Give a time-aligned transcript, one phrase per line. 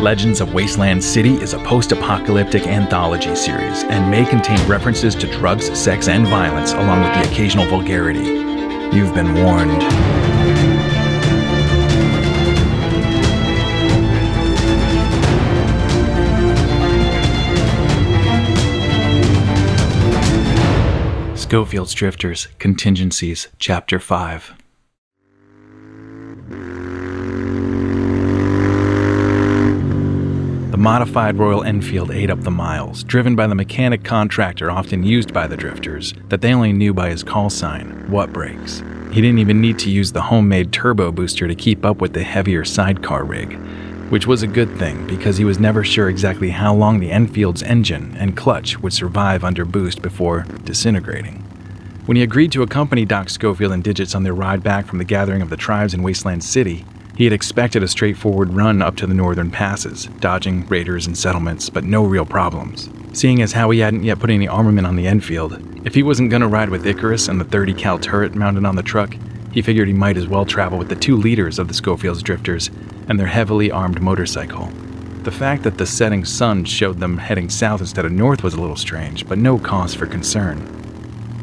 [0.00, 5.26] Legends of Wasteland City is a post apocalyptic anthology series and may contain references to
[5.26, 8.20] drugs, sex, and violence, along with the occasional vulgarity.
[8.94, 9.82] You've been warned.
[21.38, 24.56] Skofield's Drifters, Contingencies, Chapter 5.
[30.86, 35.48] Modified Royal Enfield ate up the miles, driven by the mechanic contractor often used by
[35.48, 38.84] the drifters, that they only knew by his call sign, Wut Brakes.
[39.10, 42.22] He didn't even need to use the homemade turbo booster to keep up with the
[42.22, 43.54] heavier sidecar rig,
[44.10, 47.64] which was a good thing because he was never sure exactly how long the Enfield's
[47.64, 51.42] engine and clutch would survive under boost before disintegrating.
[52.06, 55.04] When he agreed to accompany Doc Skofield and Digits on their ride back from the
[55.04, 56.84] gathering of the tribes in Wasteland City,
[57.16, 61.70] he had expected a straightforward run up to the northern passes, dodging raiders and settlements,
[61.70, 62.90] but no real problems.
[63.14, 66.30] Seeing as how he hadn't yet put any armament on the Enfield, if he wasn't
[66.30, 69.16] gonna ride with Icarus and the 30 cal turret mounted on the truck,
[69.50, 72.68] he figured he might as well travel with the two leaders of the Skofield's drifters
[73.08, 74.66] and their heavily armed motorcycle.
[75.22, 78.60] The fact that the setting sun showed them heading south instead of north was a
[78.60, 80.60] little strange, but no cause for concern.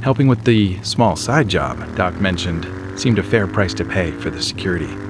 [0.03, 2.67] Helping with the small side job Doc mentioned
[2.99, 5.02] seemed a fair price to pay for the security.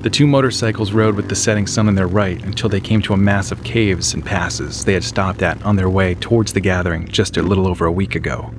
[0.00, 3.12] The two motorcycles rode with the setting sun on their right until they came to
[3.12, 6.60] a mass of caves and passes they had stopped at on their way towards the
[6.60, 8.50] gathering just a little over a week ago.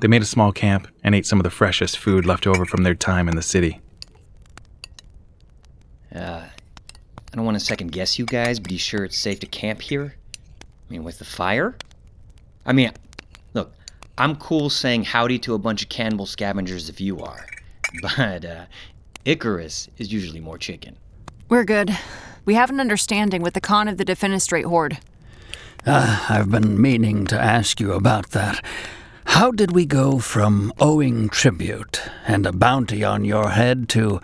[0.00, 2.82] They made a small camp and ate some of the freshest food left over from
[2.82, 3.80] their time in the city.
[6.12, 6.42] Uh,
[7.32, 9.80] I don't want to second guess you guys, but you sure it's safe to camp
[9.80, 10.16] here?
[10.34, 11.76] I mean, with the fire?
[12.66, 12.90] I mean,
[13.54, 13.72] look,
[14.18, 17.46] I'm cool saying howdy to a bunch of cannibal scavengers if you are.
[18.16, 18.64] But uh,
[19.24, 20.96] Icarus is usually more chicken.
[21.48, 21.96] We're good.
[22.44, 24.98] We have an understanding with the Khan of the Defenestrate Horde.
[25.86, 28.64] Uh, I've been meaning to ask you about that.
[29.26, 34.20] How did we go from owing tribute and a bounty on your head to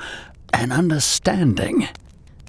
[0.52, 1.88] an understanding?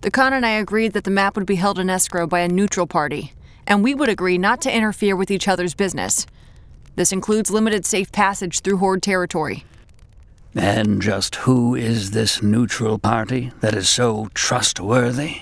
[0.02, 2.48] The Khan and I agreed that the map would be held in escrow by a
[2.48, 3.34] neutral party,
[3.68, 6.26] and we would agree not to interfere with each other's business.
[6.96, 9.66] This includes limited safe passage through Horde territory.
[10.56, 15.42] And just who is this neutral party that is so trustworthy?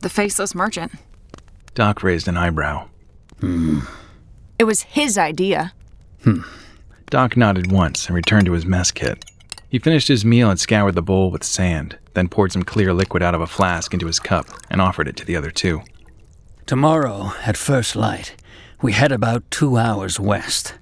[0.00, 0.92] The faceless merchant.
[1.74, 2.88] Doc raised an eyebrow.
[3.40, 3.80] Hmm.
[4.58, 5.72] It was his idea.
[6.24, 6.42] Hmm.
[7.08, 9.24] Doc nodded once and returned to his mess kit.
[9.68, 13.22] He finished his meal and scoured the bowl with sand, then poured some clear liquid
[13.22, 15.82] out of a flask into his cup and offered it to the other two.
[16.66, 18.34] Tomorrow, at first light,
[18.82, 20.74] we head about two hours west.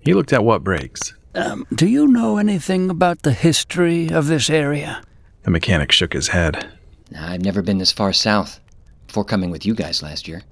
[0.00, 1.14] He looked at Wut Brakes.
[1.38, 5.02] Um, do you know anything about the history of this area?
[5.44, 6.66] The mechanic shook his head.
[7.16, 8.58] I've never been this far south
[9.06, 10.42] before coming with you guys last year.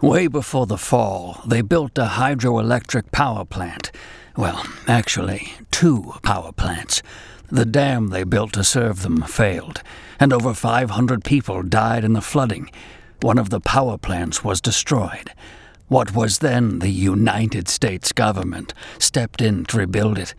[0.00, 3.92] Way before the fall, they built a hydroelectric power plant.
[4.38, 7.02] Well, actually, two power plants.
[7.50, 9.82] The dam they built to serve them failed,
[10.18, 12.70] and over 500 people died in the flooding.
[13.20, 15.32] One of the power plants was destroyed.
[15.88, 20.34] What was then the United States government stepped in to rebuild it.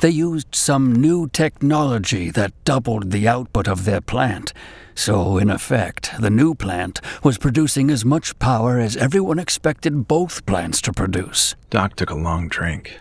[0.00, 4.52] They used some new technology that doubled the output of their plant.
[4.94, 10.44] So, in effect, the new plant was producing as much power as everyone expected both
[10.46, 11.54] plants to produce.
[11.68, 12.98] Doc took a long drink.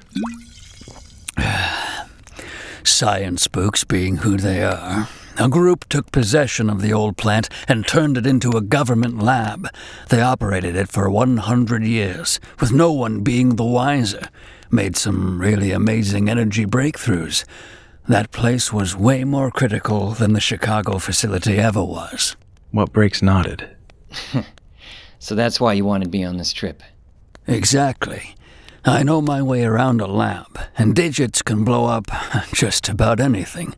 [2.84, 5.07] Science spooks being who they are.
[5.38, 9.68] A group took possession of the old plant and turned it into a government lab.
[10.09, 14.29] They operated it for 100 years, with no one being the wiser.
[14.72, 17.44] Made some really amazing energy breakthroughs.
[18.07, 22.35] That place was way more critical than the Chicago facility ever was.
[22.72, 23.75] Wut Brakes nodded.
[25.25, 26.84] So that's why you wanted me on this trip.
[27.47, 28.35] Exactly.
[28.85, 32.06] I know my way around a lab, and digits can blow up
[32.53, 33.73] just about anything.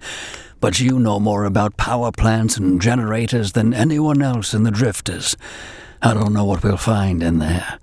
[0.59, 5.37] But you know more about power plants and generators than anyone else in the Drifters.
[6.01, 7.79] I don't know what we'll find in there,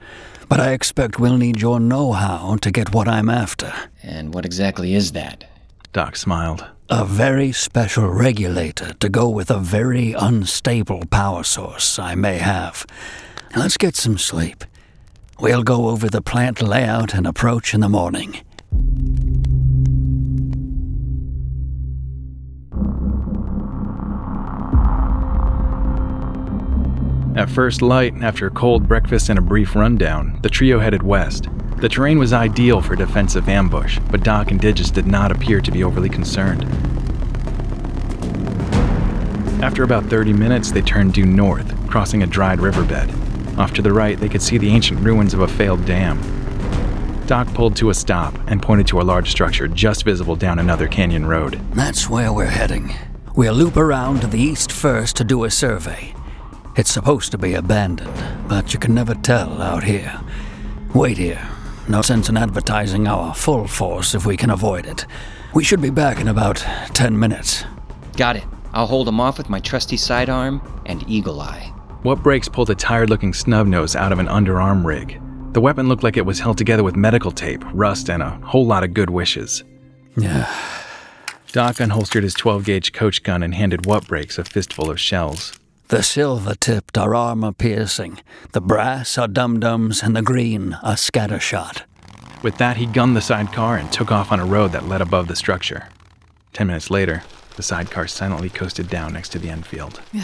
[0.48, 3.72] but I expect we'll need your know how to get what I'm after.
[4.02, 5.44] And what exactly is that?
[5.92, 6.64] Doc smiled.
[6.90, 12.84] A very special regulator to go with a very unstable power source I may have.
[13.56, 14.64] Let's get some sleep.
[15.38, 18.40] We'll go over the plant layout and approach in the morning.
[27.36, 31.48] At first light, after a cold breakfast and a brief rundown, the trio headed west.
[31.78, 35.72] The terrain was ideal for defensive ambush, but Doc and Digits did not appear to
[35.72, 36.62] be overly concerned.
[39.64, 43.10] After about 30 minutes, they turned due north, crossing a dried riverbed.
[43.58, 46.20] Off to the right, they could see the ancient ruins of a failed dam.
[47.26, 50.86] Doc pulled to a stop and pointed to a large structure just visible down another
[50.86, 51.60] canyon road.
[51.72, 52.94] That's where we're heading.
[53.34, 56.14] We'll loop around to the east first to do a survey.
[56.76, 60.20] It's supposed to be abandoned, but you can never tell out here.
[60.92, 61.48] Wait here.
[61.88, 65.06] No sense in advertising our full force if we can avoid it.
[65.54, 67.64] We should be back in about 10 minutes.
[68.16, 68.44] Got it.
[68.72, 71.72] I'll hold him off with my trusty sidearm and eagle eye.
[72.02, 75.20] Wut Brakes pulled a tired looking snub nose out of an underarm rig.
[75.52, 78.66] The weapon looked like it was held together with medical tape, rust, and a whole
[78.66, 79.62] lot of good wishes.
[80.16, 80.52] Yeah.
[81.52, 85.52] Doc unholstered his 12 gauge coach gun and handed Wut Brakes a fistful of shells.
[85.88, 88.20] The silver tipped are armor piercing,
[88.52, 91.82] the brass are dum dums, and the green are scattershot.
[92.42, 95.28] With that, he gunned the sidecar and took off on a road that led above
[95.28, 95.88] the structure.
[96.54, 97.22] Ten minutes later,
[97.56, 100.00] the sidecar silently coasted down next to the Enfield.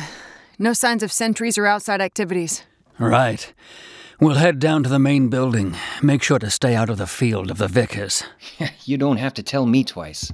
[0.63, 2.65] No signs of sentries or outside activities.
[2.99, 3.51] Right.
[4.21, 5.75] We'll head down to the main building.
[6.03, 8.25] Make sure to stay out of the field of the Vickers.
[8.85, 10.31] you don't have to tell me twice.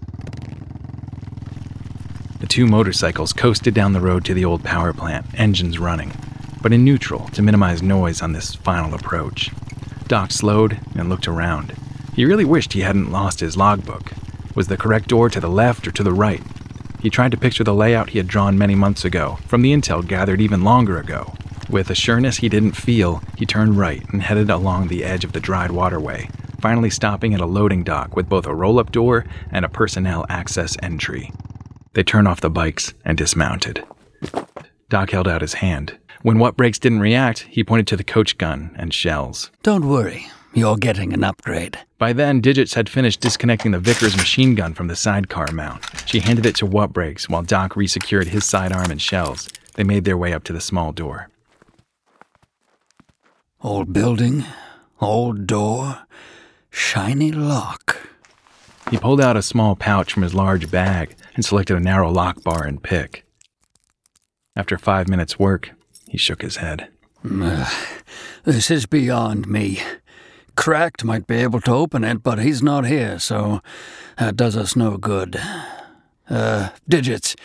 [2.41, 6.13] The two motorcycles coasted down the road to the old power plant, engines running,
[6.61, 9.51] but in neutral to minimize noise on this final approach.
[10.07, 11.75] Doc slowed and looked around.
[12.15, 14.13] He really wished he hadn't lost his logbook.
[14.55, 16.43] Was the correct door to the left or to the right?
[17.01, 20.07] He tried to picture the layout he had drawn many months ago, from the intel
[20.07, 21.35] gathered even longer ago.
[21.71, 25.33] With a sureness he didn't feel, he turned right and headed along the edge of
[25.33, 26.29] the dried waterway,
[26.61, 30.27] finally stopping at a loading dock with both a roll up door and a personnel
[30.29, 31.33] access entry.
[31.97, 33.83] They turned off the bikes and dismounted.
[34.91, 35.97] Doc held out his hand.
[36.21, 39.51] When Wut Brakes didn't react, he pointed to the coach gun and shells.
[39.63, 41.79] Don't worry, you're getting an upgrade.
[41.97, 45.87] By then, Digits had finished disconnecting the Vickers machine gun from the sidecar mount.
[46.05, 49.49] She handed it to Wut Brakes while Doc resecured his sidearm and shells.
[49.77, 51.31] They made their way up to the small door.
[53.63, 54.45] Old building,
[55.01, 56.01] old door,
[56.69, 58.07] shiny lock.
[58.91, 62.43] He pulled out a small pouch from his large bag and selected a narrow lock
[62.43, 63.25] bar and pick.
[64.57, 65.71] After five minutes' work,
[66.09, 66.89] he shook his head.
[68.45, 69.81] This is beyond me.
[70.57, 73.61] Cracked might be able to open it, but he's not here, so
[74.19, 75.39] that does us no good.
[76.31, 77.37] Uh, Digits,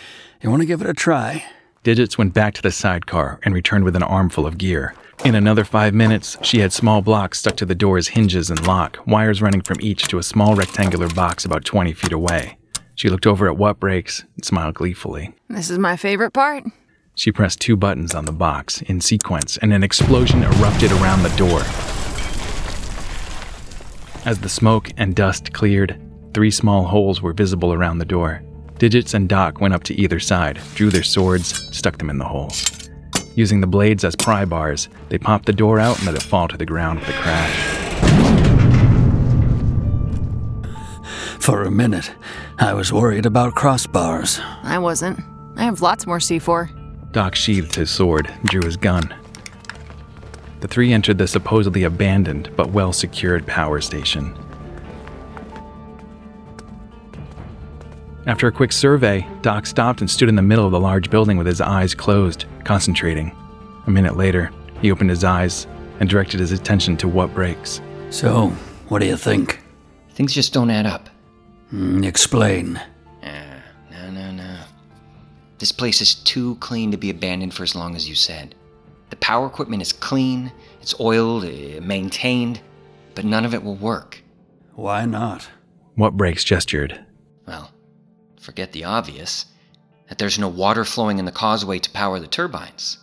[0.42, 1.44] you want to give it a try?
[1.84, 4.96] Digits went back to the sidecar and returned with an armful of gear.
[5.26, 9.00] In another five minutes, she had small blocks stuck to the door's hinges and lock,
[9.06, 12.58] wires running from each to a small rectangular box about 20 feet away.
[13.02, 15.34] She looked over at Wut Brakes and smiled gleefully.
[15.50, 16.66] This is my favorite part.
[17.16, 21.36] She pressed two buttons on the box in sequence, and an explosion erupted around the
[21.36, 21.62] door.
[24.24, 26.00] As the smoke and dust cleared,
[26.36, 28.44] three small holes were visible around the door.
[28.78, 32.26] Digits and Doc went up to either side, drew their swords, stuck them in the
[32.26, 32.88] holes.
[33.34, 36.48] Using the blades as pry bars, they popped the door out and let it fall
[36.48, 37.82] to the ground with a crash.
[41.40, 42.14] For a minute,
[42.62, 44.40] I was worried about crossbars.
[44.62, 45.20] I wasn't.
[45.56, 47.12] I have lots more C4.
[47.12, 49.12] Doc sheathed his sword, drew his gun.
[50.60, 54.38] The three entered the supposedly abandoned but well secured power station.
[58.28, 61.38] After a quick survey, Doc stopped and stood in the middle of the large building
[61.38, 63.36] with his eyes closed, concentrating.
[63.88, 64.52] A minute later,
[64.84, 65.66] he opened his eyes
[66.00, 67.82] and directed his attention to Wut Brakes.
[68.12, 68.50] So,
[68.88, 69.64] what do you think?
[70.12, 71.10] Things just don't add up.
[71.74, 72.80] Mm, explain.
[73.24, 74.58] Ah, no, no, no.
[75.60, 78.56] This place is too clean to be abandoned for as long as you said.
[79.10, 80.52] The power equipment is clean,
[80.82, 82.62] it's oiled, eh, maintained,
[83.14, 84.22] but none of it will work.
[84.74, 85.48] Why not?
[85.98, 87.00] Wut Brakes gestured.
[87.46, 87.72] Well,
[88.40, 89.46] forget the obvious
[90.10, 92.98] that there's no water flowing in the causeway to power the turbines.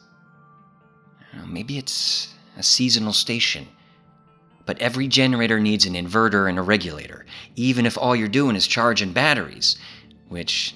[1.34, 3.68] Know, maybe it's a seasonal station.
[4.68, 7.24] But every generator needs an inverter and a regulator,
[7.56, 9.78] even if all you're doing is charging batteries,
[10.28, 10.74] which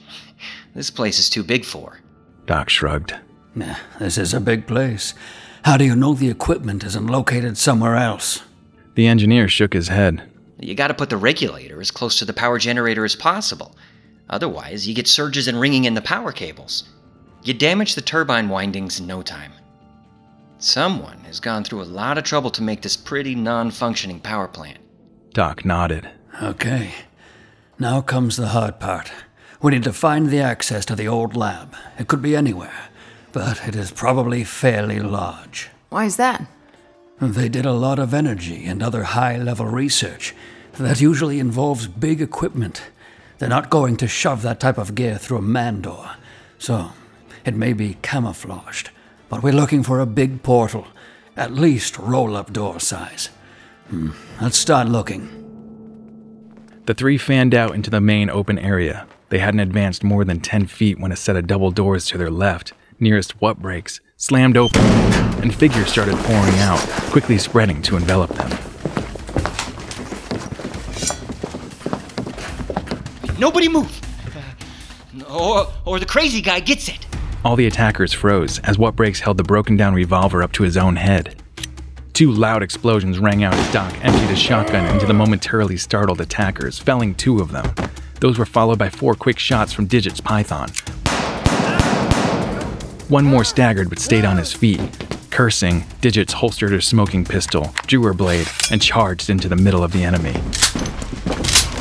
[0.75, 2.01] this place is too big for.
[2.47, 3.15] Doc shrugged.
[3.55, 5.13] Nah, this is a big place.
[5.67, 8.41] How do you know the equipment isn't located somewhere else?
[8.95, 10.23] The engineer shook his head.
[10.59, 13.77] You gotta put the regulator as close to the power generator as possible.
[14.31, 16.89] Otherwise, you get surges and ringing in the power cables.
[17.43, 19.53] You damage the turbine windings in no time.
[20.63, 24.47] Someone has gone through a lot of trouble to make this pretty non functioning power
[24.47, 24.79] plant.
[25.33, 26.09] Doc nodded.
[26.41, 26.93] Okay.
[27.81, 29.11] Now comes the hard part.
[29.61, 31.75] We need to find the access to the old lab.
[31.99, 32.91] It could be anywhere,
[33.33, 35.69] but it is probably fairly large.
[35.89, 36.47] Why is that?
[37.21, 40.33] They did a lot of energy and other high level research.
[40.75, 42.83] That usually involves big equipment.
[43.39, 46.13] They're not going to shove that type of gear through a man door.
[46.57, 46.93] So,
[47.45, 48.91] It may be camouflaged,
[49.33, 50.87] but we're looking for a big portal,
[51.39, 53.31] at least roll up door size.
[53.89, 54.11] Hmm.
[54.43, 55.27] Let's start looking.
[56.85, 59.07] The three fanned out into the main open area.
[59.31, 62.31] They hadn't advanced more than 10 feet when a set of double doors to their
[62.31, 64.83] left, nearest Wut Brakes, slammed open,
[65.41, 68.51] and figures started pouring out, quickly spreading to envelop them.
[73.39, 73.99] Nobody move!
[75.31, 77.07] Or, or the crazy guy gets it.
[77.45, 80.77] All the attackers froze as Wut Brakes held the broken down revolver up to his
[80.77, 81.43] own head.
[82.13, 86.79] Two loud explosions rang out as Doc emptied his shotgun into the momentarily startled attackers,
[86.79, 87.75] felling two of them.
[88.21, 90.69] Those were followed by four quick shots from Digit's Python.
[93.09, 94.81] One more staggered but stayed on his feet.
[95.31, 99.91] Cursing, Digits holstered her smoking pistol, drew her blade, and charged into the middle of
[99.91, 100.35] the enemy.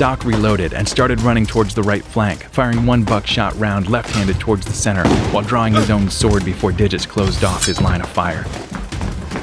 [0.02, 4.40] Doc reloaded and started running towards the right flank, firing one buckshot round left handed
[4.40, 8.10] towards the center, while drawing his own sword before Digits closed off his line of
[8.10, 8.44] fire.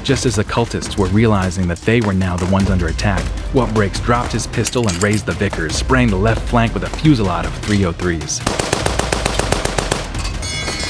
[0.03, 3.73] Just as the cultists were realizing that they were now the ones under attack, Wut
[3.73, 7.45] Brakes dropped his pistol and raised the Vickers, spraying the left flank with a fusillade
[7.45, 8.68] of 303s.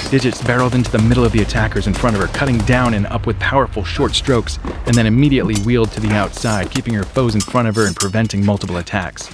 [0.09, 3.05] Digits barreled into the middle of the attackers in front of her, cutting down and
[3.07, 7.35] up with powerful short strokes, and then immediately wheeled to the outside, keeping her foes
[7.35, 9.29] in front of her and preventing multiple attacks.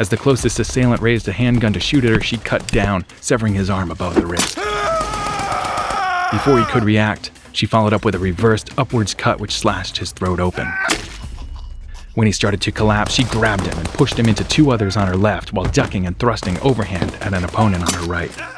[0.00, 3.54] As the closest assailant raised a handgun to shoot at her, she cut down, severing
[3.54, 4.56] his arm above the wrist.
[6.32, 10.10] Before he could react, she followed up with a reversed upwards cut which slashed his
[10.10, 10.66] throat open.
[12.14, 15.06] When he started to collapse, she grabbed him and pushed him into two others on
[15.06, 18.55] her left while ducking and thrusting overhand at an opponent on her right.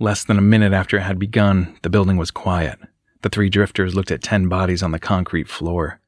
[0.00, 2.78] Less than a minute after it had begun, the building was quiet.
[3.22, 6.00] The three drifters looked at ten bodies on the concrete floor.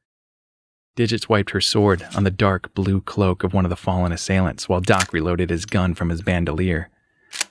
[0.95, 4.69] Digits wiped her sword on the dark blue cloak of one of the fallen assailants
[4.69, 6.89] while Doc reloaded his gun from his bandolier.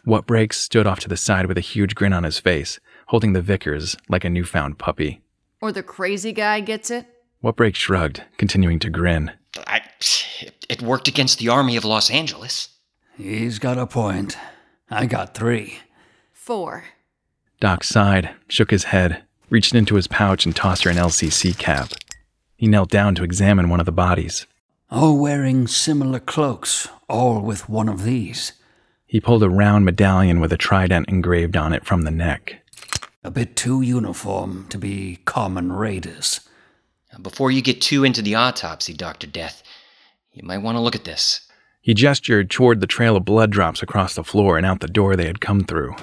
[0.04, 3.32] Wut Brakes stood off to the side with a huge grin on his face, holding
[3.32, 5.22] the Vickers like a newfound puppy.
[5.60, 7.06] Or the crazy guy gets it?
[7.42, 9.32] Wut Brakes shrugged, continuing to grin.
[9.66, 9.80] I,
[10.40, 12.68] it, it worked against the Army of Los Angeles.
[13.16, 14.38] He's got a point.
[14.90, 15.78] I got three.
[16.50, 16.82] Four.
[17.60, 21.90] Doc sighed, shook his head, reached into his pouch, and tossed her an LCC cap.
[22.56, 24.48] He knelt down to examine one of the bodies.
[24.90, 28.54] All wearing similar cloaks, all with one of these.
[29.06, 32.66] He pulled a round medallion with a trident engraved on it from the neck.
[33.22, 36.40] A bit too uniform to be common raiders.
[37.22, 39.28] Before you get too into the autopsy, Dr.
[39.28, 39.62] Death,
[40.32, 41.42] you might want to look at this.
[41.80, 45.14] He gestured toward the trail of blood drops across the floor and out the door
[45.14, 45.94] they had come through.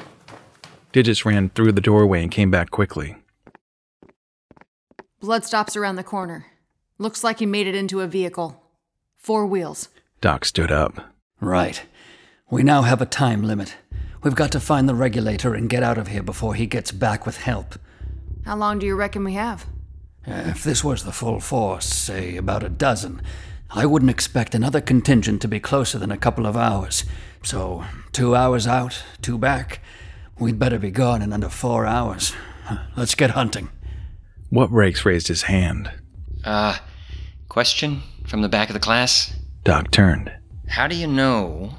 [0.98, 3.18] Digits ran through the doorway and came back quickly.
[5.20, 6.48] Blood stops around the corner.
[6.98, 8.64] Looks like he made it into a vehicle.
[9.16, 9.90] Four wheels.
[10.22, 11.14] Doc stood up.
[11.40, 11.84] Right.
[12.50, 13.76] We now have a time limit.
[14.24, 17.28] We've got to find the regulator and get out of here before he gets back
[17.28, 17.76] with help.
[18.44, 19.68] How long do you reckon we have?
[20.26, 23.22] If this was the full force, say about a dozen,
[23.70, 27.06] I wouldn't expect another contingent to be closer than a couple of hours.
[27.44, 29.80] So, two hours out, two back.
[30.40, 32.34] We'd better be gone in under four hours.
[32.96, 33.70] Let's get hunting.
[34.52, 35.92] Wut Brakes raised his hand.
[36.44, 36.78] Uh,
[37.50, 39.34] question from the back of the class?
[39.64, 40.32] Doc turned.
[40.68, 41.76] How do you know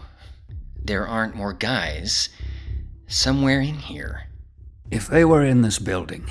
[0.82, 2.28] there aren't more guys
[3.06, 4.24] somewhere in here?
[4.90, 6.26] If they were in this building,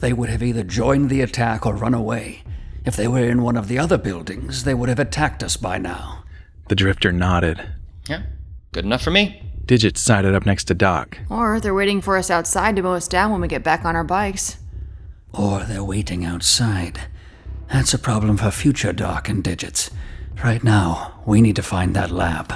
[0.00, 2.42] they would have either joined the attack or run away.
[2.84, 5.78] If they were in one of the other buildings, they would have attacked us by
[5.78, 6.24] now.
[6.68, 7.64] The drifter nodded.
[8.08, 8.22] Yeah,
[8.72, 9.51] good enough for me.
[9.66, 11.18] Digits sided up next to Doc.
[11.30, 13.94] Or they're waiting for us outside to mow us down when we get back on
[13.96, 14.58] our bikes.
[15.32, 17.00] Or they're waiting outside.
[17.72, 19.90] That's a problem for future Doc and Digits.
[20.44, 22.52] Right now, we need to find that lab.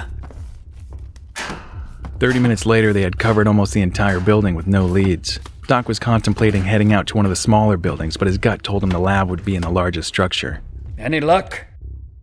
[2.19, 5.39] Thirty minutes later, they had covered almost the entire building with no leads.
[5.67, 8.83] Doc was contemplating heading out to one of the smaller buildings, but his gut told
[8.83, 10.61] him the lab would be in the largest structure.
[10.97, 11.65] Any luck?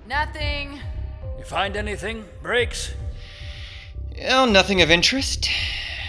[0.09, 0.81] Nothing.
[1.38, 2.25] You find anything?
[2.43, 2.95] Brakes?
[4.18, 5.50] Well, nothing of interest.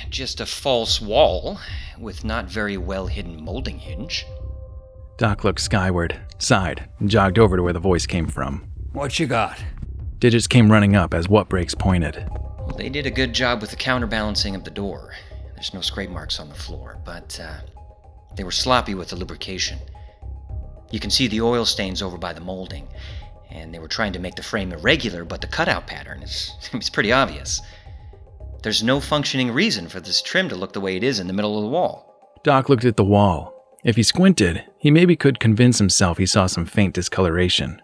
[0.10, 1.60] Just a false wall
[1.98, 4.26] with not very well hidden molding hinge.
[5.18, 8.66] Doc looked skyward, sighed, and jogged over to where the voice came from.
[8.92, 9.64] What you got?
[10.20, 12.28] Digits came running up as Wut Brakes pointed.
[12.30, 15.14] Well, they did a good job with the counterbalancing of the door.
[15.56, 17.62] There's no scrape marks on the floor, but uh,
[18.36, 19.80] they were sloppy with the lubrication.
[20.92, 22.88] You can see the oil stains over by the molding,
[23.50, 26.90] and they were trying to make the frame irregular, but the cutout pattern is it's
[26.90, 27.62] pretty obvious.
[28.66, 31.34] There's no functioning reason for this trim to look the way it is in the
[31.34, 32.34] middle of the wall.
[32.44, 33.54] Doc looked at the wall.
[33.84, 37.80] If he squinted, he maybe could convince himself he saw some faint discoloration.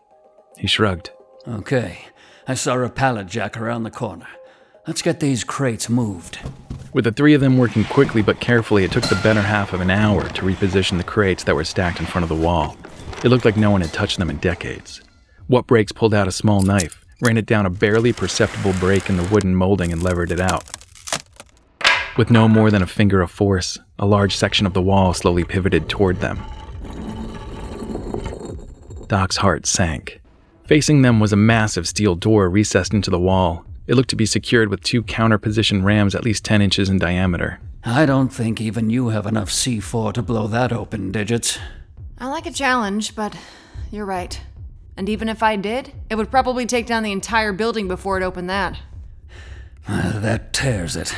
[0.57, 1.11] He shrugged.
[1.47, 2.07] Okay.
[2.47, 4.25] I saw a pallet jack around the corner.
[4.88, 6.39] Let's get these crates moved.
[6.93, 9.81] With the three of them working quickly but carefully, it took the better half of
[9.81, 12.75] an hour to reposition the crates that were stacked in front of the wall.
[13.23, 15.00] It looked like no one had touched them in decades.
[15.47, 19.17] Wut Brakes pulled out a small knife, ran it down a barely perceptible break in
[19.17, 20.63] the wooden molding, and levered it out.
[22.17, 25.43] With no more than a finger of force, a large section of the wall slowly
[25.43, 26.39] pivoted toward them.
[29.07, 30.21] Doc's heart sank.
[30.65, 33.65] Facing them was a massive steel door recessed into the wall.
[33.87, 37.59] It looked to be secured with two counterposition rams at least 10 inches in diameter.
[37.83, 41.59] I don't think even you have enough C4 to blow that open, Digits.
[42.19, 43.35] I like a challenge, but
[43.91, 44.39] you're right.
[44.98, 48.24] And even if I did, it would probably take down the entire building before it
[48.24, 48.79] opened that.
[49.88, 51.15] Uh, that tears it.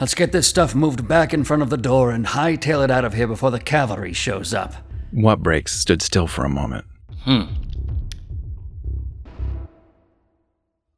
[0.00, 3.04] Let's get this stuff moved back in front of the door and hightail it out
[3.04, 4.74] of here before the cavalry shows up.
[5.12, 6.84] Wut Brakes stood still for a moment.
[7.22, 7.44] Hmm.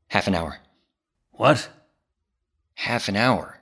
[0.08, 0.58] Half an hour.
[1.32, 1.68] What?
[2.74, 3.60] Half an hour.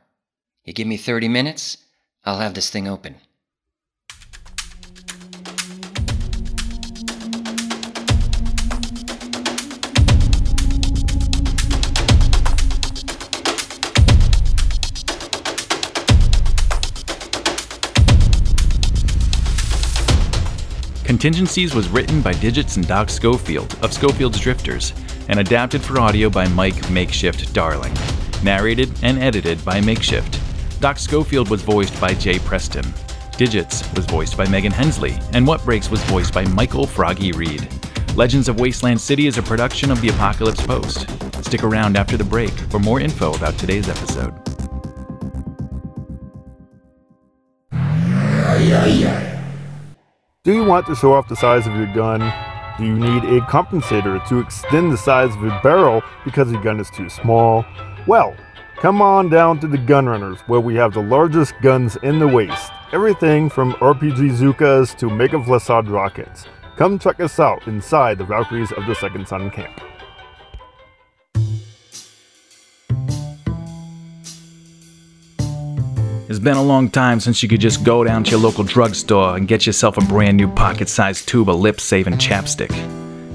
[0.64, 1.78] You give me 30 minutes,
[2.24, 3.16] I'll have this thing open.
[21.18, 24.92] Contingencies was written by Digits and Doc Skofield of Skofield's Drifters
[25.26, 27.92] and adapted for audio by Mike Makeshift Darling.
[28.44, 30.38] Narrated and edited by Makeshift.
[30.80, 32.84] Doc Skofield was voiced by Jay Preston.
[33.36, 37.66] Digits was voiced by Megan Hensley, and Wut Brakes was voiced by Michael Froggy Reed.
[38.14, 41.10] Legends of Wasteland City is a production of the Apocalypse Post.
[41.44, 44.32] Stick around after the break for more info about today's episode.
[50.44, 52.20] Do you want to show off the size of your gun?
[52.78, 56.78] Do you need a compensator to extend the size of your barrel because your gun
[56.78, 57.66] is too small?
[58.06, 58.36] Well,
[58.76, 62.28] come on down to the Gun Runners where we have the largest guns in the
[62.28, 62.70] waste.
[62.92, 66.46] Everything from RPG Zookas to Mega Flessad rockets.
[66.76, 69.80] Come check us out inside the Valkyries of the Second Sun camp.
[76.28, 79.34] It's been a long time since you could just go down to your local drugstore
[79.34, 82.70] and get yourself a brand new pocket sized tube of lip saving chapstick.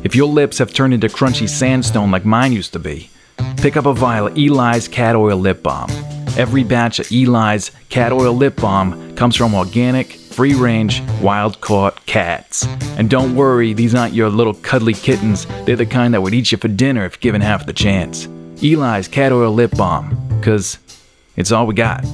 [0.05, 3.09] If your lips have turned into crunchy sandstone like mine used to be,
[3.57, 5.89] pick up a vial of Eli's Cat Oil Lip Balm.
[6.37, 12.05] Every batch of Eli's Cat Oil Lip Balm comes from organic, free range, wild caught
[12.05, 12.63] cats.
[12.99, 16.51] And don't worry, these aren't your little cuddly kittens, they're the kind that would eat
[16.51, 18.27] you for dinner if given half the chance.
[18.61, 20.77] Eli's Cat Oil Lip Balm, because
[21.35, 22.05] it's all we got.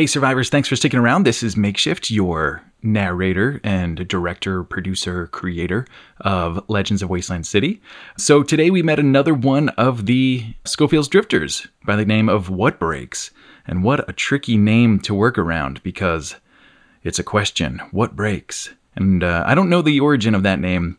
[0.00, 1.26] Hey, survivors, thanks for sticking around.
[1.26, 5.86] This is Makeshift, your narrator and director, producer, creator
[6.22, 7.82] of Legends of Wasteland City.
[8.16, 12.78] So today we met another one of the Skofield's Drifters by the name of Wut
[12.78, 13.30] Brakes.
[13.66, 16.36] And what a tricky name to work around because
[17.02, 18.70] it's a question what breaks?
[18.96, 20.96] And uh, I don't know the origin of that name,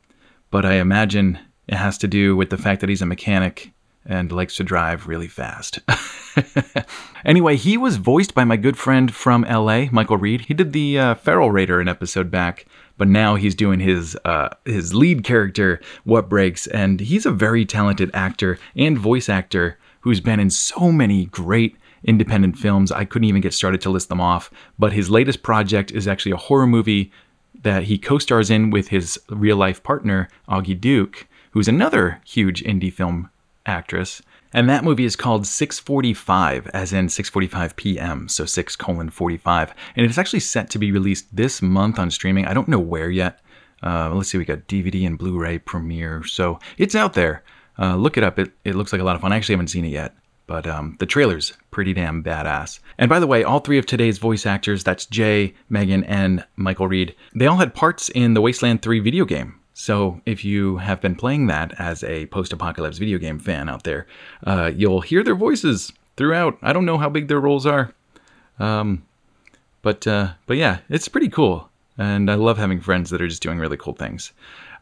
[0.52, 3.72] but I imagine it has to do with the fact that he's a mechanic
[4.06, 5.80] and likes to drive really fast.
[7.26, 10.42] anyway, he was voiced by my good friend from LA, Michael Reed.
[10.42, 12.66] He did the uh, Feral Raider an episode back,
[12.98, 17.66] but now he's doing his uh, his lead character, Wut Brakes, and he's a very
[17.66, 22.92] talented actor and voice actor who's been in so many great independent films.
[22.92, 26.32] I couldn't even get started to list them off, but his latest project is actually
[26.32, 27.12] a horror movie
[27.62, 32.92] that he co-stars in with his real life partner, Augie Duke, who's another huge indie
[32.92, 33.30] film
[33.66, 34.22] actress.
[34.54, 38.28] And that movie is called 645, as in 6:45 p.m.
[38.28, 42.46] So 6 colon 45, and it's actually set to be released this month on streaming.
[42.46, 43.40] I don't know where yet.
[43.82, 47.44] Uh, let's see, we got DVD and Blu-ray premiere, so it's out there.
[47.80, 48.38] Uh, look it up.
[48.38, 49.32] It it looks like a lot of fun.
[49.32, 50.16] I actually haven't seen it yet,
[50.48, 52.80] but um, the trailer's pretty damn badass.
[52.98, 56.90] And by the way, all three of today's voice actors, that's Jay, Megan, and Michael
[56.90, 59.61] Reed, they all had parts in the Wasteland 3 video game.
[59.74, 63.84] So, if you have been playing that as a post apocalypse video game fan out
[63.84, 64.06] there,
[64.46, 66.58] uh, you'll hear their voices throughout.
[66.62, 67.94] I don't know how big their roles are.
[68.60, 69.04] Um,
[69.82, 71.70] but, uh, but yeah, it's pretty cool.
[71.98, 74.34] And I love having friends that are just doing really cool things.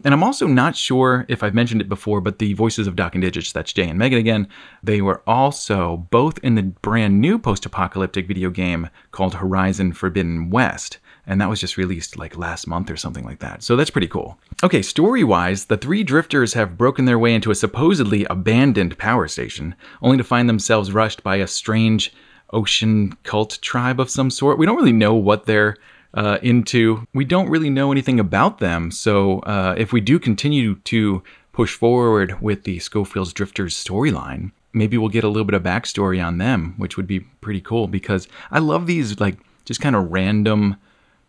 [0.04, 3.16] And I'm also not sure if I've mentioned it before, but the voices of Doc
[3.16, 4.48] and Digits, that's Jay and Megan again,
[4.82, 10.50] they were also both in the brand new post apocalyptic video game called Horizon Forbidden
[10.50, 11.00] West
[11.30, 13.62] and that was just released like last month or something like that.
[13.62, 14.40] So that's pretty cool.
[14.64, 19.28] Okay, story wise, the three drifters have broken their way into a supposedly abandoned power
[19.28, 22.12] station, only to find themselves rushed by a strange
[22.52, 24.58] ocean cult tribe of some sort.
[24.58, 25.78] We don't really know what their
[26.16, 28.90] uh, into we don't really know anything about them.
[28.90, 34.98] So uh, if we do continue to push forward with the Skofield's Drifters storyline, maybe
[34.98, 38.28] we'll get a little bit of backstory on them, which would be pretty cool because
[38.50, 40.78] I love these like just kind of random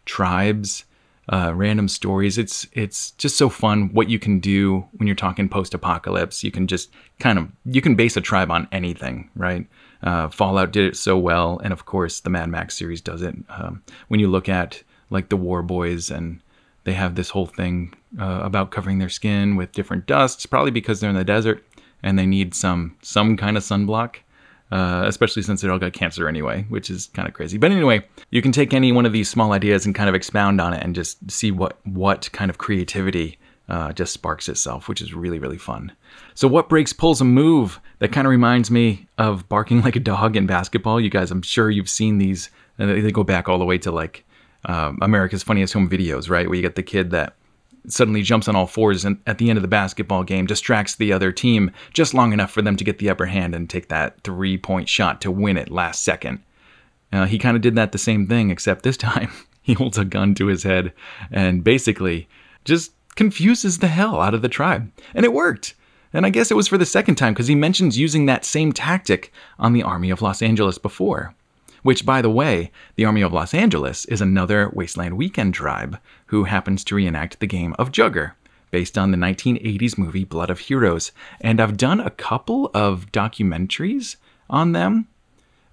[0.05, 0.85] tribes,
[1.33, 2.39] uh, random stories.
[2.39, 6.43] It's it's just so fun what you can do when you're talking post-apocalypse.
[6.43, 9.67] You can just kind of you can base a tribe on anything, right?
[10.03, 13.35] Uh, Fallout did it so well, and of course the Mad Max series does it.
[13.49, 16.41] Um, when you look at like the War Boys and
[16.85, 21.01] they have this whole thing uh, about covering their skin with different dusts, probably because
[21.01, 21.65] they're in the desert
[22.03, 24.17] and they need some some kind of sunblock.
[24.71, 27.59] Uh, especially since they all got cancer anyway, which is kind of crazy.
[27.59, 30.61] But anyway, you can take any one of these small ideas and kind of expound
[30.61, 35.03] on it and just see what what kind of creativity uh, just sparks itself, which
[35.03, 35.91] is really really fun.
[36.35, 40.01] So Wut Brakes pulls a move that kind of reminds me of barking like a
[40.01, 41.01] dog in basketball.
[41.01, 42.51] You guys, I'm sure you've seen these.
[42.79, 44.25] And they go back all the way to like
[44.65, 46.47] um, America's Funniest Home Videos, right?
[46.47, 47.35] Where you get the kid that
[47.89, 51.13] suddenly jumps on all fours and at the end of the basketball game distracts the
[51.13, 54.21] other team just long enough for them to get the upper hand and take that
[54.23, 56.43] three point shot to win it last second.
[57.13, 59.31] Uh, he kind of did that the same thing, except this time
[59.63, 60.93] he holds a gun to his head
[61.31, 62.29] and basically
[62.65, 64.91] just confuses the hell out of the tribe.
[65.15, 65.75] And it worked.
[66.13, 68.73] And I guess it was for the second time because he mentions using that same
[68.73, 71.35] tactic on the Army of Los Angeles before
[71.83, 76.45] which, by the way, the Army of Los Angeles is another Wasteland Weekend tribe who
[76.45, 78.33] happens to reenact the game of Jugger,
[78.71, 81.13] based on the 1980s movie Blood of Heroes.
[81.41, 84.17] And I've done a couple of documentaries
[84.49, 85.09] on them.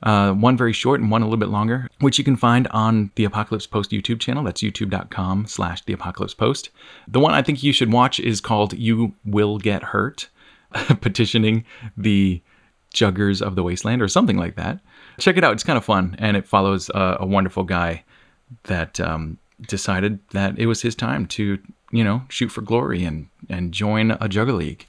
[0.04, 3.12] Uh, one very short and one a little bit longer, which you can find on
[3.16, 4.44] the Apocalypse Post YouTube channel.
[4.44, 6.70] That's youtube.com slash the Apocalypse Post.
[7.08, 10.30] The one I think you should watch is called You Will Get Hurt,
[11.02, 11.66] petitioning
[11.96, 12.42] the
[12.94, 14.80] Juggers of the Wasteland or something like that
[15.20, 15.54] check it out.
[15.54, 18.04] It's kind of fun, and it follows a wonderful guy
[18.64, 21.60] that um, decided that it was his time to,
[21.92, 24.88] you know, shoot for glory and and join a Jugger League.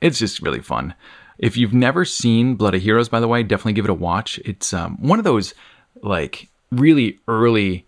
[0.00, 0.94] It's just really fun.
[1.38, 4.38] If you've never seen Blood of Heroes, by the way, definitely give it a watch.
[4.44, 5.54] It's um, one of those
[6.02, 7.86] like really early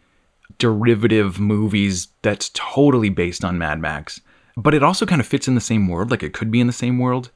[0.58, 4.20] derivative movies that's totally based on Mad Max,
[4.56, 6.10] but it also kind of fits in the same world.
[6.10, 7.30] Like it could be in the same world.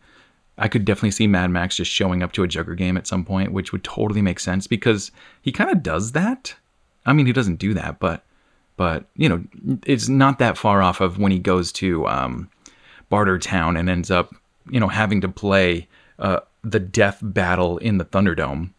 [0.56, 3.24] I could definitely see Mad Max just showing up to a Jugger game at some
[3.24, 5.10] point, which would totally make sense because
[5.42, 6.54] he kind of does that.
[7.06, 8.24] I mean, he doesn't do that, but
[8.76, 9.44] but you know,
[9.86, 12.50] it's not that far off of when he goes to um,
[13.08, 14.34] Barter Town and ends up,
[14.70, 15.88] you know, having to play
[16.18, 18.70] uh, the death battle in the Thunderdome.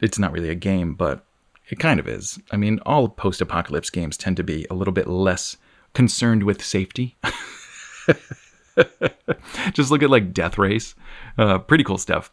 [0.00, 1.24] It's not really a game, but
[1.68, 2.38] it kind of is.
[2.50, 5.56] I mean, all post-apocalypse games tend to be a little bit less
[5.92, 7.16] concerned with safety.
[9.72, 10.94] Just look at like Death Race.
[11.38, 12.30] Uh, pretty cool stuff.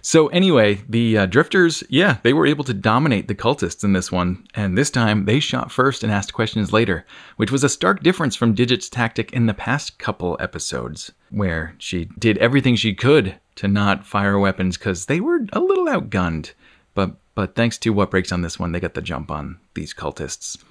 [0.00, 4.10] So, anyway, the uh, Drifters, yeah, they were able to dominate the cultists in this
[4.10, 4.46] one.
[4.54, 8.34] And this time they shot first and asked questions later, which was a stark difference
[8.34, 13.68] from Digit's tactic in the past couple episodes, where she did everything she could to
[13.68, 16.52] not fire weapons because they were a little outgunned.
[16.94, 19.94] But, but thanks to Wut Brakes on this one, they got the jump on these
[19.94, 20.62] cultists.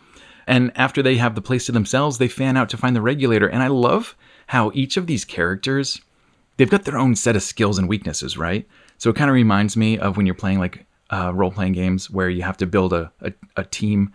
[0.48, 3.48] And after they have the place to themselves, they fan out to find the regulator.
[3.48, 4.16] And I love
[4.48, 6.02] how each of these characters
[6.58, 8.68] they've got their own set of skills and weaknesses, right?
[8.98, 12.10] So it kind of reminds me of when you're playing like uh, role playing games
[12.10, 14.14] where you have to build a, a, a team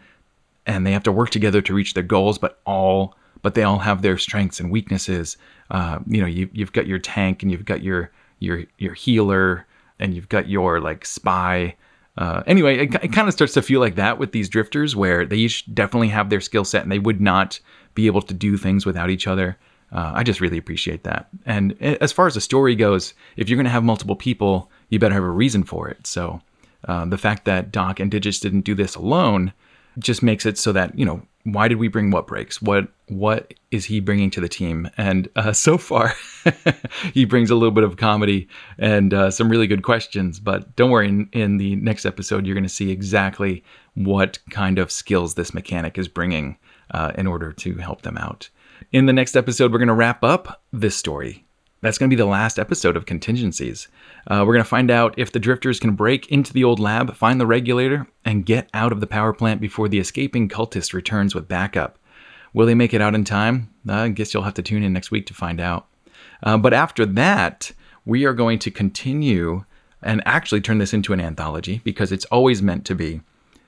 [0.66, 3.78] and they have to work together to reach their goals, but all but they all
[3.78, 5.36] have their strengths and weaknesses.
[5.70, 9.66] Uh, you know, you, you've got your tank and you've got your your your healer
[9.98, 11.74] and you've got your like spy.
[12.18, 15.26] Uh, anyway, it, it kind of starts to feel like that with these drifters, where
[15.26, 17.60] they each definitely have their skill set and they would not
[17.94, 19.58] be able to do things without each other.
[19.92, 21.28] Uh, I just really appreciate that.
[21.44, 24.98] And as far as the story goes, if you're going to have multiple people, you
[24.98, 26.06] better have a reason for it.
[26.06, 26.40] So
[26.86, 29.52] uh, the fact that Doc and Digits didn't do this alone
[29.98, 32.60] just makes it so that you know why did we bring Wut Brakes?
[32.60, 34.90] What what is he bringing to the team?
[34.96, 36.12] And uh, so far,
[37.14, 40.40] he brings a little bit of comedy and uh, some really good questions.
[40.40, 44.78] But don't worry, in, in the next episode, you're going to see exactly what kind
[44.78, 46.58] of skills this mechanic is bringing
[46.90, 48.48] uh, in order to help them out.
[48.92, 51.44] In the next episode, we're going to wrap up this story.
[51.80, 53.88] That's going to be the last episode of Contingencies.
[54.28, 57.16] Uh, we're going to find out if the drifters can break into the old lab,
[57.16, 61.34] find the regulator, and get out of the power plant before the escaping cultist returns
[61.34, 61.98] with backup.
[62.54, 63.74] Will they make it out in time?
[63.88, 65.88] Uh, I guess you'll have to tune in next week to find out.
[66.44, 67.72] Uh, but after that,
[68.04, 69.64] we are going to continue
[70.00, 73.20] and actually turn this into an anthology because it's always meant to be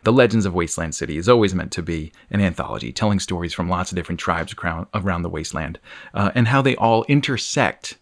[0.04, 3.68] the Legends of Wasteland City is always meant to be an anthology, telling stories from
[3.68, 4.54] lots of different tribes
[4.94, 5.78] around the wasteland
[6.14, 7.98] uh, and how they all intersect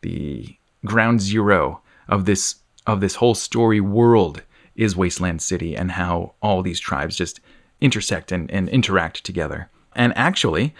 [0.00, 4.42] the ground zero of this of this whole story world
[4.74, 7.40] is Wasteland City and how all these tribes just
[7.80, 9.68] intersect and, and interact together.
[9.94, 10.74] And actually,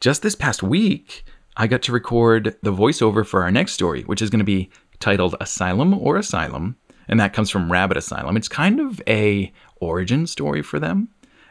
[0.00, 1.24] just this past week,
[1.56, 4.70] I got to record the voiceover for our next story, which is going to be
[5.00, 6.76] titled Asylum or Asylum,
[7.08, 8.36] and that comes from Rabbit Asylum.
[8.36, 11.08] It's kind of a origin story for them,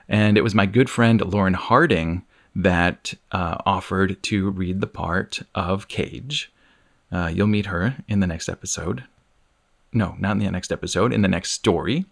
[0.07, 2.23] and it was my good friend Lauren Harding
[2.55, 6.51] that uh, offered to read the part of Cage.
[7.11, 9.03] Uh, you'll meet her in the next episode.
[9.91, 12.05] No, not in the next episode, in the next story.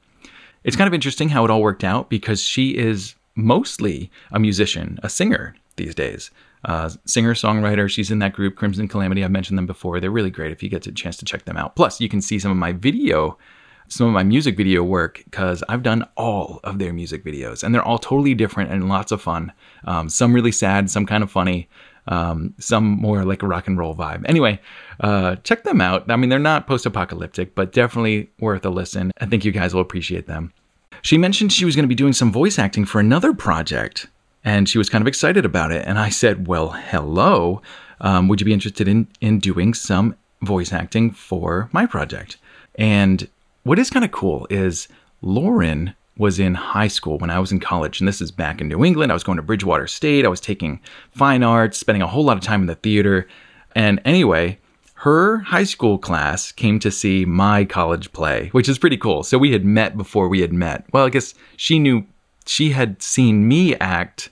[0.63, 4.99] It's kind of interesting how it all worked out because she is mostly a musician,
[5.03, 6.31] a singer these days.
[6.65, 7.89] Uh, singer songwriter.
[7.89, 9.23] She's in that group, Crimson Calamity.
[9.23, 9.99] I've mentioned them before.
[9.99, 11.75] They're really great if you get a chance to check them out.
[11.75, 13.37] Plus, you can see some of my video,
[13.87, 17.73] some of my music video work because I've done all of their music videos and
[17.73, 19.51] they're all totally different and lots of fun.
[19.85, 21.69] Um, some really sad, some kind of funny,
[22.07, 24.27] um, some more like a rock and roll vibe.
[24.27, 24.59] Anyway,
[24.99, 26.09] uh, check them out.
[26.09, 29.11] I mean, they're not post apocalyptic, but definitely worth a listen.
[29.19, 30.53] I think you guys will appreciate them.
[31.01, 34.07] She mentioned she was going to be doing some voice acting for another project
[34.43, 35.85] and she was kind of excited about it.
[35.87, 37.61] And I said, Well, hello.
[38.01, 42.37] Um, would you be interested in, in doing some voice acting for my project?
[42.75, 43.29] And
[43.63, 44.87] what is kind of cool is
[45.21, 48.67] Lauren was in high school when I was in college, and this is back in
[48.67, 49.11] New England.
[49.11, 50.25] I was going to Bridgewater State.
[50.25, 50.79] I was taking
[51.11, 53.27] fine arts, spending a whole lot of time in the theater.
[53.75, 54.59] And anyway,
[54.95, 59.23] her high school class came to see my college play, which is pretty cool.
[59.23, 60.85] So we had met before we had met.
[60.93, 62.05] Well, I guess she knew
[62.45, 64.29] she had seen me act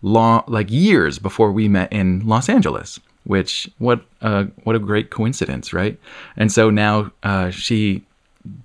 [0.00, 2.98] long, like years before we met in Los Angeles.
[3.24, 4.04] Which what
[4.64, 5.96] what a great coincidence, right?
[6.36, 8.04] And so now uh, she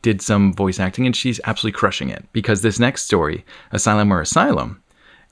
[0.01, 4.21] did some voice acting and she's absolutely crushing it because this next story, Asylum or
[4.21, 4.81] Asylum,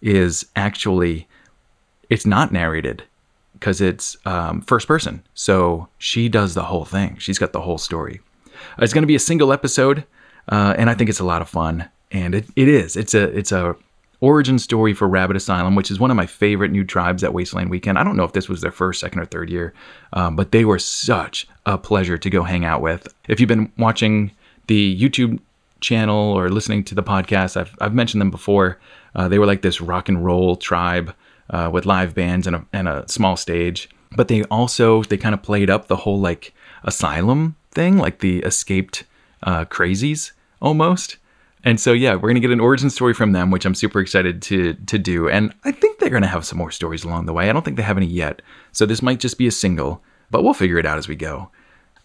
[0.02, 1.28] is actually
[2.10, 3.04] it's not narrated
[3.54, 5.24] because it's um, first person.
[5.34, 7.18] So she does the whole thing.
[7.18, 8.22] She's got the whole story.
[8.78, 10.06] It's going to be a single episode,
[10.50, 11.90] uh, and I think it's a lot of fun.
[12.12, 12.96] And it, it is.
[12.96, 13.76] It's a it's a
[14.22, 17.70] origin story for Rabbit Asylum, which is one of my favorite new tribes at Wasteland
[17.70, 17.98] Weekend.
[17.98, 19.74] I don't know if this was their first, second, or third year,
[20.14, 23.08] um, but they were such a pleasure to go hang out with.
[23.28, 24.32] If you've been watching
[24.68, 25.40] the YouTube
[25.82, 28.80] channel or listening to the podcast, I've, I've mentioned them before.
[29.16, 31.14] Uh, they were like this rock and roll tribe
[31.50, 33.90] uh, with live bands and a, and a small stage.
[34.16, 38.40] But they also they kind of played up the whole like asylum thing, like the
[38.40, 39.04] escaped
[39.44, 41.18] uh, crazies almost.
[41.66, 44.42] And so yeah, we're gonna get an origin story from them, which I'm super excited
[44.44, 45.28] to to do.
[45.28, 47.50] And I think they're gonna have some more stories along the way.
[47.50, 50.44] I don't think they have any yet, so this might just be a single, but
[50.44, 51.50] we'll figure it out as we go.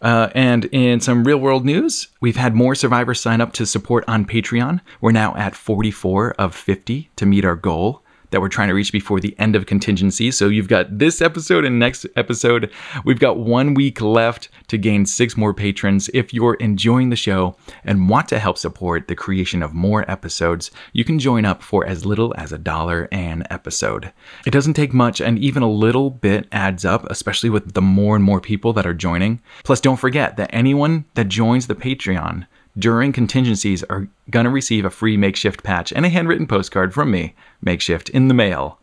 [0.02, 4.02] Uh, and in some real world news, we've had more survivors sign up to support
[4.08, 4.80] on Patreon.
[5.02, 8.92] We're now at 44 of 50 to meet our goal that we're trying to reach
[8.92, 10.30] before the end of contingency.
[10.30, 12.70] So you've got this episode and next episode.
[13.04, 16.08] We've got one week left to gain six more patrons.
[16.14, 20.70] If you're enjoying the show and want to help support the creation of more episodes,
[20.92, 24.12] you can join up for as little as a dollar an episode.
[24.46, 28.16] It doesn't take much, and even a little bit adds up, especially with the more
[28.16, 29.40] and more people that are joining.
[29.64, 32.46] Plus, don't forget that anyone that joins the Patreon
[32.78, 37.10] during contingencies are going to receive a free makeshift patch and a handwritten postcard from
[37.10, 38.78] me, makeshift, in the mail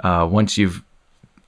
[0.00, 0.82] uh, once you've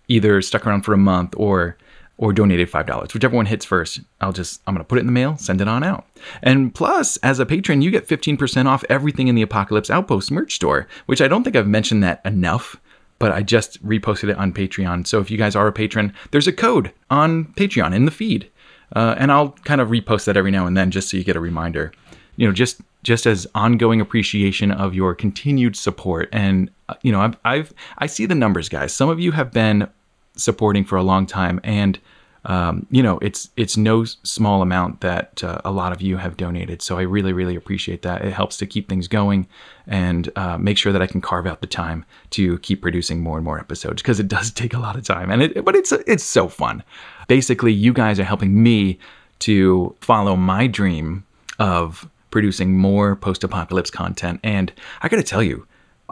[0.09, 1.77] either stuck around for a month or
[2.17, 3.13] or donated $5.
[3.13, 5.67] Whichever one hits first, I'll just, I'm to put it in the mail, send it
[5.67, 6.07] on out.
[6.43, 10.55] And plus, as a patron, you get 15% off everything in the Apocalypse Outpost merch
[10.55, 12.77] store, which I don't think I've mentioned that enough,
[13.19, 15.07] but I just reposted it on Patreon.
[15.07, 18.51] So if you guys are a patron, there's a code on Patreon in the feed.
[18.95, 21.37] Uh, and I'll kind of repost that every now and then just so you get
[21.37, 21.93] a reminder.
[22.37, 26.29] You know, just just as ongoing appreciation of your continued support.
[26.33, 28.93] And uh, you know, I've, I've I see the numbers, guys.
[28.93, 29.89] Some of you have been
[30.37, 31.99] supporting for a long time, and
[32.47, 36.37] um, you know, it's it's no small amount that uh, a lot of you have
[36.37, 36.83] donated.
[36.83, 38.25] So I really, really appreciate that.
[38.25, 39.47] It helps to keep things going
[39.87, 43.37] and uh, make sure that I can carve out the time to keep producing more
[43.39, 45.31] and more episodes because it does take a lot of time.
[45.31, 46.83] And it, but it's it's so fun.
[47.29, 48.99] Basically, you guys are helping me
[49.41, 51.25] to follow my dream
[51.59, 54.41] of producing more post-apocalypse content.
[54.43, 55.67] And I got to tell you,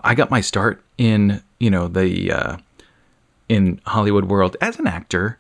[0.05, 2.57] I got my start in you know the uh,
[3.49, 5.38] in Hollywood world as an actor,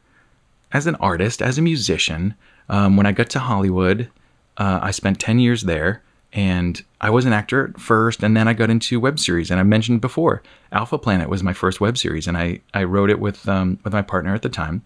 [0.72, 2.34] as an artist, as a musician.
[2.68, 4.10] Um, when I got to Hollywood,
[4.56, 6.02] uh, I spent ten years there.
[6.34, 9.50] And I was an actor at first, and then I got into web series.
[9.50, 13.10] And I mentioned before, Alpha Planet was my first web series, and I, I wrote
[13.10, 14.82] it with um, with my partner at the time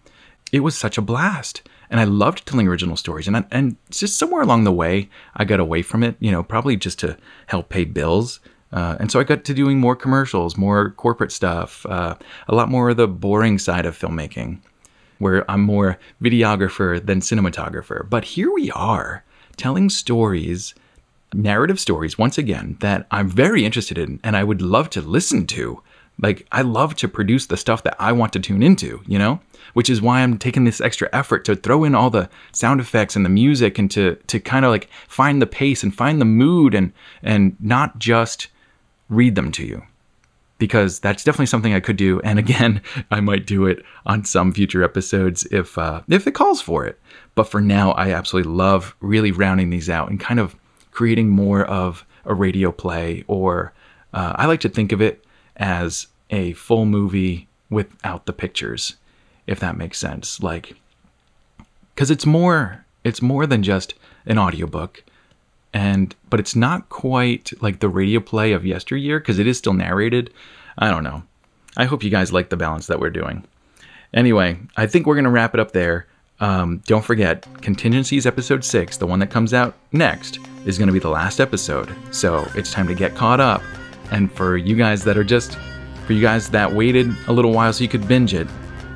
[0.51, 1.61] it was such a blast.
[1.89, 3.27] And I loved telling original stories.
[3.27, 6.43] And, I, and just somewhere along the way, I got away from it, you know,
[6.43, 8.39] probably just to help pay bills.
[8.73, 12.15] Uh, and so I got to doing more commercials, more corporate stuff, uh,
[12.49, 14.59] a lot more of the boring side of filmmaking,
[15.19, 18.07] where I'm more videographer than cinematographer.
[18.09, 19.23] But here we are
[19.55, 20.73] telling stories
[21.33, 25.45] narrative stories, once again, that I'm very interested in and I would love to listen
[25.47, 25.81] to.
[26.19, 29.39] Like, I love to produce the stuff that I want to tune into, you know?
[29.73, 33.15] Which is why I'm taking this extra effort to throw in all the sound effects
[33.15, 36.25] and the music and to, to kind of like find the pace and find the
[36.25, 38.47] mood and, and not just
[39.09, 39.83] read them to you.
[40.57, 42.19] Because that's definitely something I could do.
[42.21, 46.61] And again, I might do it on some future episodes if, uh, if it calls
[46.61, 46.99] for it.
[47.35, 50.55] But for now, I absolutely love really rounding these out and kind of
[50.91, 53.73] creating more of a radio play, or
[54.13, 55.23] uh, I like to think of it
[55.55, 58.95] as a full movie without the pictures,
[59.45, 60.41] if that makes sense.
[60.41, 60.75] Like,
[61.93, 63.93] because it's more, it's more than just
[64.25, 65.03] an audiobook,
[65.73, 69.73] and but it's not quite like the radio play of yesteryear because it is still
[69.73, 70.33] narrated.
[70.77, 71.23] I don't know.
[71.75, 73.43] I hope you guys like the balance that we're doing.
[74.13, 76.07] Anyway, I think we're gonna wrap it up there.
[76.39, 80.93] Um, don't forget, Contingencies episode 6, the one that comes out next, is going to
[80.93, 81.93] be the last episode.
[82.11, 83.61] So it's time to get caught up.
[84.11, 85.57] And for you guys that are just,
[86.05, 88.47] for you guys that waited a little while so you could binge it,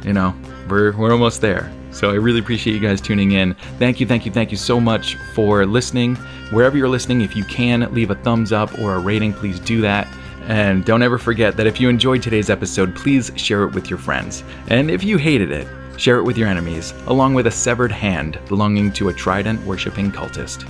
[0.03, 0.35] you know,
[0.69, 1.71] we're, we're almost there.
[1.91, 3.55] So I really appreciate you guys tuning in.
[3.77, 6.17] Thank you, thank you, thank you so much for listening.
[6.51, 9.81] Wherever you're listening, if you can leave a thumbs up or a rating, please do
[9.81, 10.07] that.
[10.43, 13.99] And don't ever forget that if you enjoyed today's episode, please share it with your
[13.99, 14.43] friends.
[14.67, 15.67] And if you hated it,
[16.01, 20.11] Share it with your enemies, along with a severed hand belonging to a trident worshipping
[20.11, 20.67] cultist.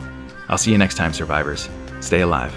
[0.50, 1.70] I'll see you next time, survivors.
[2.02, 2.54] Stay alive.